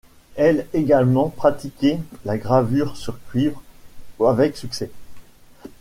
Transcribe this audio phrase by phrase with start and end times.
[0.35, 3.61] Elle également pratiqué la gravure sur cuivre
[4.25, 4.89] avec succès.